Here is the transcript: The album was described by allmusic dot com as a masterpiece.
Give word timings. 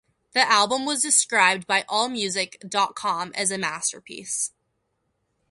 The 0.31 0.51
album 0.51 0.85
was 0.87 1.03
described 1.03 1.67
by 1.67 1.83
allmusic 1.83 2.67
dot 2.67 2.95
com 2.95 3.31
as 3.35 3.51
a 3.51 3.59
masterpiece. 3.59 4.51